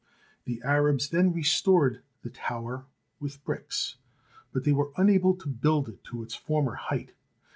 The 0.45 0.59
Arabs 0.63 1.09
then 1.09 1.31
restored 1.31 2.01
the 2.23 2.31
tower 2.31 2.85
with 3.19 3.43
bricks, 3.45 3.97
but 4.51 4.63
they 4.63 4.71
were 4.73 4.91
unable 4.97 5.35
to 5.35 5.47
build 5.47 5.87
it 5.89 6.03
to 6.05 6.23
its 6.23 6.33
former 6.33 6.73
height. 6.73 7.13